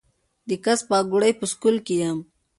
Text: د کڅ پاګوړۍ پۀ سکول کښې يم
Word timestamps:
د 0.47 0.49
کڅ 0.63 0.79
پاګوړۍ 0.89 1.31
پۀ 1.39 1.45
سکول 1.51 1.75
کښې 1.87 1.95
يم 2.03 2.19